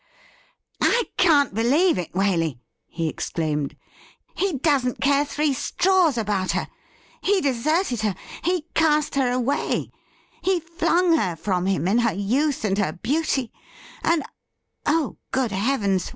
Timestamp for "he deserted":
7.21-8.01